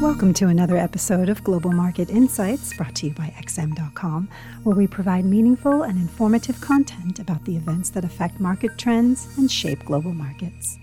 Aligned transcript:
Welcome 0.00 0.32
to 0.34 0.46
another 0.46 0.78
episode 0.78 1.28
of 1.28 1.44
Global 1.44 1.72
Market 1.72 2.08
Insights 2.08 2.72
brought 2.72 2.94
to 2.94 3.08
you 3.08 3.12
by 3.12 3.34
XM.com, 3.38 4.30
where 4.62 4.74
we 4.74 4.86
provide 4.86 5.26
meaningful 5.26 5.82
and 5.82 5.98
informative 5.98 6.58
content 6.62 7.18
about 7.18 7.44
the 7.44 7.54
events 7.54 7.90
that 7.90 8.02
affect 8.02 8.40
market 8.40 8.78
trends 8.78 9.28
and 9.36 9.52
shape 9.52 9.84
global 9.84 10.14
markets. 10.14 10.78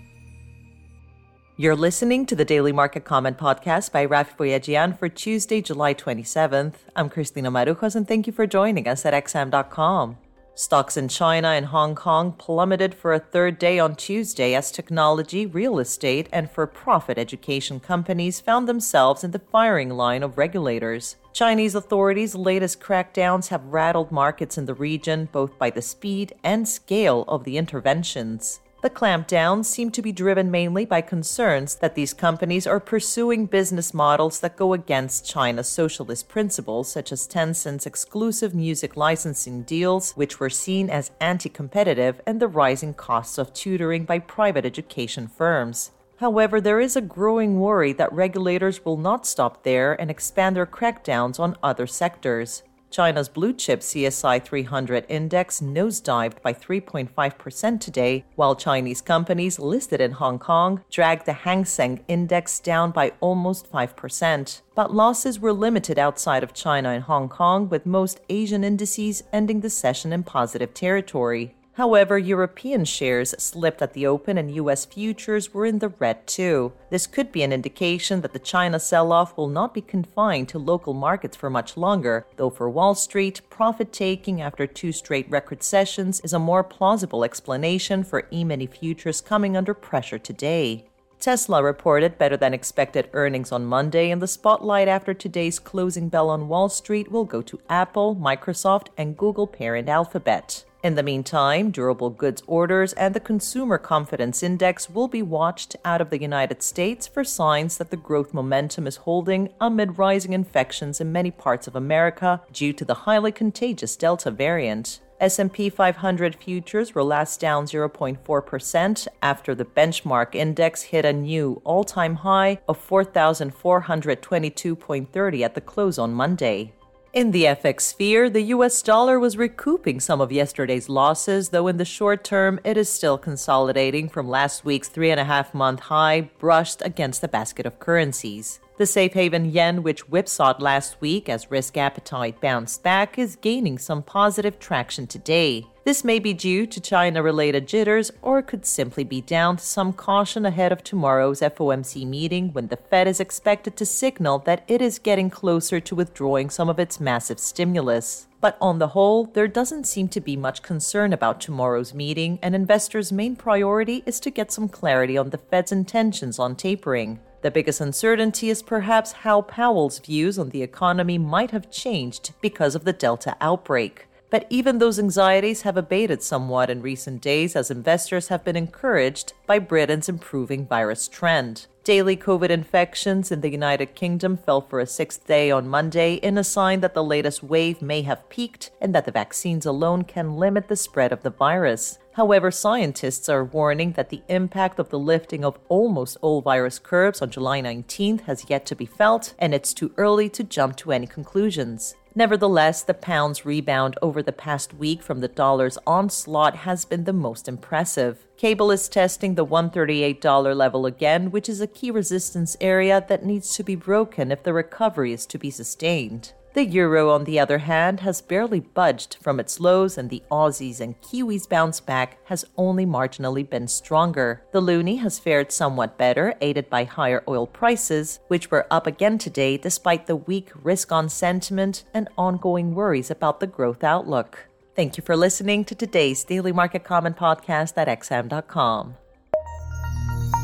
You're 1.56 1.74
listening 1.74 2.26
to 2.26 2.36
the 2.36 2.44
Daily 2.44 2.70
Market 2.70 3.04
Comment 3.04 3.36
podcast 3.36 3.90
by 3.90 4.06
Raffi 4.06 4.36
Boyadjian 4.36 4.96
for 4.96 5.08
Tuesday, 5.08 5.60
July 5.62 5.94
27th. 5.94 6.74
I'm 6.94 7.10
Christina 7.10 7.50
Marujos, 7.50 7.96
and 7.96 8.06
thank 8.06 8.28
you 8.28 8.32
for 8.32 8.46
joining 8.46 8.86
us 8.86 9.04
at 9.04 9.14
XM.com. 9.14 10.18
Stocks 10.58 10.96
in 10.96 11.06
China 11.06 11.50
and 11.50 11.66
Hong 11.66 11.94
Kong 11.94 12.32
plummeted 12.32 12.92
for 12.92 13.14
a 13.14 13.20
third 13.20 13.60
day 13.60 13.78
on 13.78 13.94
Tuesday 13.94 14.56
as 14.56 14.72
technology, 14.72 15.46
real 15.46 15.78
estate, 15.78 16.28
and 16.32 16.50
for 16.50 16.66
profit 16.66 17.16
education 17.16 17.78
companies 17.78 18.40
found 18.40 18.68
themselves 18.68 19.22
in 19.22 19.30
the 19.30 19.38
firing 19.38 19.90
line 19.90 20.24
of 20.24 20.36
regulators. 20.36 21.14
Chinese 21.32 21.76
authorities' 21.76 22.34
latest 22.34 22.80
crackdowns 22.80 23.50
have 23.50 23.64
rattled 23.66 24.10
markets 24.10 24.58
in 24.58 24.66
the 24.66 24.74
region 24.74 25.28
both 25.30 25.56
by 25.60 25.70
the 25.70 25.80
speed 25.80 26.34
and 26.42 26.68
scale 26.68 27.24
of 27.28 27.44
the 27.44 27.56
interventions. 27.56 28.58
The 28.80 28.90
clampdowns 28.90 29.64
seem 29.64 29.90
to 29.90 30.02
be 30.02 30.12
driven 30.12 30.52
mainly 30.52 30.84
by 30.84 31.00
concerns 31.00 31.74
that 31.76 31.96
these 31.96 32.14
companies 32.14 32.64
are 32.64 32.78
pursuing 32.78 33.46
business 33.46 33.92
models 33.92 34.38
that 34.38 34.56
go 34.56 34.72
against 34.72 35.28
China's 35.28 35.68
socialist 35.68 36.28
principles, 36.28 36.88
such 36.88 37.10
as 37.10 37.26
Tencent's 37.26 37.86
exclusive 37.86 38.54
music 38.54 38.96
licensing 38.96 39.62
deals, 39.62 40.12
which 40.12 40.38
were 40.38 40.48
seen 40.48 40.90
as 40.90 41.10
anti 41.20 41.48
competitive, 41.48 42.20
and 42.24 42.38
the 42.38 42.46
rising 42.46 42.94
costs 42.94 43.36
of 43.36 43.52
tutoring 43.52 44.04
by 44.04 44.20
private 44.20 44.64
education 44.64 45.26
firms. 45.26 45.90
However, 46.18 46.60
there 46.60 46.78
is 46.78 46.94
a 46.94 47.00
growing 47.00 47.58
worry 47.58 47.92
that 47.94 48.12
regulators 48.12 48.84
will 48.84 48.96
not 48.96 49.26
stop 49.26 49.64
there 49.64 50.00
and 50.00 50.08
expand 50.08 50.54
their 50.54 50.66
crackdowns 50.66 51.40
on 51.40 51.56
other 51.64 51.88
sectors. 51.88 52.62
China's 52.90 53.28
blue 53.28 53.52
chip 53.52 53.80
CSI 53.80 54.42
300 54.42 55.04
index 55.08 55.60
nosedived 55.60 56.40
by 56.42 56.52
3.5% 56.52 57.80
today, 57.80 58.24
while 58.34 58.56
Chinese 58.56 59.00
companies 59.00 59.58
listed 59.58 60.00
in 60.00 60.12
Hong 60.12 60.38
Kong 60.38 60.82
dragged 60.90 61.26
the 61.26 61.32
Hang 61.32 61.64
Seng 61.64 62.04
index 62.08 62.60
down 62.60 62.90
by 62.90 63.12
almost 63.20 63.70
5%. 63.70 64.62
But 64.74 64.94
losses 64.94 65.38
were 65.38 65.52
limited 65.52 65.98
outside 65.98 66.42
of 66.42 66.54
China 66.54 66.90
and 66.90 67.04
Hong 67.04 67.28
Kong, 67.28 67.68
with 67.68 67.84
most 67.84 68.20
Asian 68.28 68.64
indices 68.64 69.22
ending 69.32 69.60
the 69.60 69.70
session 69.70 70.12
in 70.12 70.22
positive 70.22 70.72
territory. 70.72 71.54
However, 71.78 72.18
European 72.18 72.84
shares 72.84 73.36
slipped 73.38 73.82
at 73.82 73.92
the 73.92 74.04
open 74.04 74.36
and 74.36 74.52
US 74.56 74.84
futures 74.84 75.54
were 75.54 75.64
in 75.64 75.78
the 75.78 75.90
red 75.90 76.26
too. 76.26 76.72
This 76.90 77.06
could 77.06 77.30
be 77.30 77.44
an 77.44 77.52
indication 77.52 78.20
that 78.22 78.32
the 78.32 78.40
China 78.40 78.80
sell 78.80 79.12
off 79.12 79.36
will 79.36 79.46
not 79.46 79.74
be 79.74 79.80
confined 79.80 80.48
to 80.48 80.58
local 80.58 80.92
markets 80.92 81.36
for 81.36 81.48
much 81.48 81.76
longer, 81.76 82.26
though 82.34 82.50
for 82.50 82.68
Wall 82.68 82.96
Street, 82.96 83.42
profit 83.48 83.92
taking 83.92 84.42
after 84.42 84.66
two 84.66 84.90
straight 84.90 85.30
record 85.30 85.62
sessions 85.62 86.18
is 86.22 86.32
a 86.32 86.38
more 86.40 86.64
plausible 86.64 87.22
explanation 87.22 88.02
for 88.02 88.26
E 88.32 88.42
mini 88.42 88.66
futures 88.66 89.20
coming 89.20 89.56
under 89.56 89.72
pressure 89.72 90.18
today. 90.18 90.84
Tesla 91.20 91.62
reported 91.62 92.18
better 92.18 92.36
than 92.36 92.54
expected 92.54 93.08
earnings 93.12 93.52
on 93.52 93.64
Monday, 93.64 94.10
and 94.10 94.20
the 94.20 94.26
spotlight 94.26 94.88
after 94.88 95.14
today's 95.14 95.60
closing 95.60 96.08
bell 96.08 96.28
on 96.28 96.48
Wall 96.48 96.68
Street 96.68 97.12
will 97.12 97.24
go 97.24 97.40
to 97.40 97.60
Apple, 97.68 98.16
Microsoft, 98.16 98.88
and 98.96 99.16
Google 99.16 99.46
parent 99.46 99.88
Alphabet. 99.88 100.64
In 100.80 100.94
the 100.94 101.02
meantime, 101.02 101.72
durable 101.72 102.10
goods 102.10 102.40
orders 102.46 102.92
and 102.92 103.12
the 103.12 103.18
Consumer 103.18 103.78
Confidence 103.78 104.44
Index 104.44 104.88
will 104.88 105.08
be 105.08 105.22
watched 105.22 105.74
out 105.84 106.00
of 106.00 106.10
the 106.10 106.20
United 106.20 106.62
States 106.62 107.08
for 107.08 107.24
signs 107.24 107.78
that 107.78 107.90
the 107.90 107.96
growth 107.96 108.32
momentum 108.32 108.86
is 108.86 108.98
holding 108.98 109.48
amid 109.60 109.98
rising 109.98 110.34
infections 110.34 111.00
in 111.00 111.10
many 111.10 111.32
parts 111.32 111.66
of 111.66 111.74
America 111.74 112.42
due 112.52 112.72
to 112.72 112.84
the 112.84 112.94
highly 112.94 113.32
contagious 113.32 113.96
Delta 113.96 114.30
variant. 114.30 115.00
S&P 115.20 115.68
500 115.68 116.36
futures 116.36 116.94
were 116.94 117.02
last 117.02 117.40
down 117.40 117.64
0.4% 117.64 119.08
after 119.20 119.56
the 119.56 119.64
benchmark 119.64 120.36
index 120.36 120.82
hit 120.82 121.04
a 121.04 121.12
new 121.12 121.60
all-time 121.64 122.14
high 122.14 122.60
of 122.68 122.88
4422.30 122.88 125.44
at 125.44 125.56
the 125.56 125.60
close 125.60 125.98
on 125.98 126.14
Monday. 126.14 126.72
In 127.14 127.30
the 127.30 127.44
FX 127.44 127.80
sphere, 127.80 128.28
the 128.28 128.52
US 128.54 128.82
dollar 128.82 129.18
was 129.18 129.38
recouping 129.38 129.98
some 129.98 130.20
of 130.20 130.30
yesterday's 130.30 130.90
losses, 130.90 131.48
though 131.48 131.66
in 131.66 131.78
the 131.78 131.84
short 131.86 132.22
term, 132.22 132.60
it 132.64 132.76
is 132.76 132.90
still 132.90 133.16
consolidating 133.16 134.10
from 134.10 134.28
last 134.28 134.66
week's 134.66 134.88
three 134.88 135.10
and 135.10 135.18
a 135.18 135.24
half 135.24 135.54
month 135.54 135.80
high 135.80 136.30
brushed 136.38 136.82
against 136.84 137.22
the 137.22 137.28
basket 137.28 137.64
of 137.64 137.78
currencies. 137.78 138.60
The 138.78 138.86
safe 138.86 139.14
haven 139.14 139.50
yen, 139.50 139.82
which 139.82 140.02
whipsawed 140.02 140.62
last 140.62 141.00
week 141.00 141.28
as 141.28 141.50
risk 141.50 141.76
appetite 141.76 142.40
bounced 142.40 142.84
back, 142.84 143.18
is 143.18 143.34
gaining 143.34 143.76
some 143.76 144.04
positive 144.04 144.60
traction 144.60 145.08
today. 145.08 145.66
This 145.82 146.04
may 146.04 146.20
be 146.20 146.32
due 146.32 146.64
to 146.64 146.80
China 146.80 147.20
related 147.20 147.66
jitters 147.66 148.12
or 148.22 148.40
could 148.40 148.64
simply 148.64 149.02
be 149.02 149.20
down 149.20 149.56
to 149.56 149.64
some 149.64 149.92
caution 149.92 150.46
ahead 150.46 150.70
of 150.70 150.84
tomorrow's 150.84 151.40
FOMC 151.40 152.06
meeting 152.06 152.52
when 152.52 152.68
the 152.68 152.76
Fed 152.76 153.08
is 153.08 153.18
expected 153.18 153.76
to 153.78 153.84
signal 153.84 154.38
that 154.40 154.62
it 154.68 154.80
is 154.80 155.00
getting 155.00 155.28
closer 155.28 155.80
to 155.80 155.96
withdrawing 155.96 156.48
some 156.48 156.68
of 156.68 156.78
its 156.78 157.00
massive 157.00 157.40
stimulus. 157.40 158.28
But 158.40 158.56
on 158.60 158.78
the 158.78 158.88
whole, 158.88 159.24
there 159.24 159.48
doesn't 159.48 159.88
seem 159.88 160.06
to 160.10 160.20
be 160.20 160.36
much 160.36 160.62
concern 160.62 161.12
about 161.12 161.40
tomorrow's 161.40 161.94
meeting, 161.94 162.38
and 162.42 162.54
investors' 162.54 163.10
main 163.10 163.34
priority 163.34 164.04
is 164.06 164.20
to 164.20 164.30
get 164.30 164.52
some 164.52 164.68
clarity 164.68 165.18
on 165.18 165.30
the 165.30 165.38
Fed's 165.38 165.72
intentions 165.72 166.38
on 166.38 166.54
tapering. 166.54 167.18
The 167.40 167.50
biggest 167.52 167.80
uncertainty 167.80 168.50
is 168.50 168.62
perhaps 168.62 169.12
how 169.12 169.42
Powell's 169.42 170.00
views 170.00 170.38
on 170.38 170.50
the 170.50 170.62
economy 170.62 171.18
might 171.18 171.52
have 171.52 171.70
changed 171.70 172.32
because 172.40 172.74
of 172.74 172.84
the 172.84 172.92
Delta 172.92 173.36
outbreak. 173.40 174.06
But 174.30 174.46
even 174.50 174.78
those 174.78 174.98
anxieties 174.98 175.62
have 175.62 175.76
abated 175.76 176.22
somewhat 176.22 176.68
in 176.68 176.82
recent 176.82 177.22
days 177.22 177.56
as 177.56 177.70
investors 177.70 178.28
have 178.28 178.44
been 178.44 178.56
encouraged 178.56 179.32
by 179.46 179.58
Britain's 179.58 180.08
improving 180.08 180.66
virus 180.66 181.08
trend. 181.08 181.66
Daily 181.88 182.18
COVID 182.18 182.50
infections 182.50 183.32
in 183.32 183.40
the 183.40 183.50
United 183.50 183.94
Kingdom 183.94 184.36
fell 184.36 184.60
for 184.60 184.78
a 184.78 184.84
sixth 184.84 185.26
day 185.26 185.50
on 185.50 185.66
Monday 185.66 186.16
in 186.16 186.36
a 186.36 186.44
sign 186.44 186.80
that 186.80 186.92
the 186.92 187.02
latest 187.02 187.42
wave 187.42 187.80
may 187.80 188.02
have 188.02 188.28
peaked 188.28 188.70
and 188.78 188.94
that 188.94 189.06
the 189.06 189.10
vaccines 189.10 189.64
alone 189.64 190.02
can 190.02 190.36
limit 190.36 190.68
the 190.68 190.76
spread 190.76 191.12
of 191.12 191.22
the 191.22 191.30
virus. 191.30 191.98
However, 192.12 192.50
scientists 192.50 193.30
are 193.30 193.42
warning 193.42 193.92
that 193.92 194.10
the 194.10 194.20
impact 194.28 194.78
of 194.78 194.90
the 194.90 194.98
lifting 194.98 195.46
of 195.46 195.58
almost 195.70 196.18
all 196.20 196.42
virus 196.42 196.78
curbs 196.78 197.22
on 197.22 197.30
July 197.30 197.62
19th 197.62 198.20
has 198.22 198.50
yet 198.50 198.66
to 198.66 198.76
be 198.76 198.84
felt, 198.84 199.32
and 199.38 199.54
it's 199.54 199.72
too 199.72 199.90
early 199.96 200.28
to 200.28 200.44
jump 200.44 200.76
to 200.76 200.92
any 200.92 201.06
conclusions. 201.06 201.94
Nevertheless, 202.18 202.82
the 202.82 202.94
pound's 202.94 203.46
rebound 203.46 203.96
over 204.02 204.24
the 204.24 204.32
past 204.32 204.74
week 204.74 205.02
from 205.02 205.20
the 205.20 205.28
dollar's 205.28 205.78
onslaught 205.86 206.56
has 206.56 206.84
been 206.84 207.04
the 207.04 207.12
most 207.12 207.46
impressive. 207.46 208.26
Cable 208.36 208.72
is 208.72 208.88
testing 208.88 209.36
the 209.36 209.46
$138 209.46 210.56
level 210.56 210.84
again, 210.84 211.30
which 211.30 211.48
is 211.48 211.60
a 211.60 211.68
key 211.78 211.90
resistance 211.92 212.56
area 212.60 213.04
that 213.08 213.24
needs 213.24 213.54
to 213.54 213.62
be 213.62 213.76
broken 213.76 214.32
if 214.32 214.42
the 214.42 214.52
recovery 214.52 215.12
is 215.12 215.26
to 215.26 215.38
be 215.38 215.50
sustained. 215.50 216.32
The 216.54 216.64
euro, 216.64 217.10
on 217.10 217.22
the 217.22 217.38
other 217.38 217.58
hand, 217.58 218.00
has 218.00 218.20
barely 218.20 218.58
budged 218.58 219.18
from 219.20 219.38
its 219.38 219.60
lows, 219.60 219.96
and 219.96 220.10
the 220.10 220.24
Aussies 220.28 220.80
and 220.80 221.00
Kiwis 221.02 221.48
bounce 221.48 221.78
back 221.78 222.18
has 222.24 222.44
only 222.56 222.84
marginally 222.84 223.48
been 223.48 223.68
stronger. 223.68 224.42
The 224.50 224.60
loonie 224.60 224.98
has 224.98 225.20
fared 225.20 225.52
somewhat 225.52 225.96
better, 225.96 226.34
aided 226.40 226.68
by 226.68 226.82
higher 226.82 227.22
oil 227.28 227.46
prices, 227.46 228.18
which 228.26 228.50
were 228.50 228.66
up 228.72 228.88
again 228.88 229.18
today 229.18 229.56
despite 229.56 230.08
the 230.08 230.16
weak 230.16 230.50
risk 230.64 230.90
on 230.90 231.08
sentiment 231.08 231.84
and 231.94 232.08
ongoing 232.18 232.74
worries 232.74 233.10
about 233.10 233.38
the 233.38 233.46
growth 233.46 233.84
outlook. 233.84 234.48
Thank 234.74 234.96
you 234.96 235.04
for 235.04 235.16
listening 235.16 235.64
to 235.66 235.76
today's 235.76 236.24
Daily 236.24 236.50
Market 236.50 236.82
Comment 236.82 237.16
podcast 237.16 237.74
at 237.76 237.86
xm.com. 238.00 238.96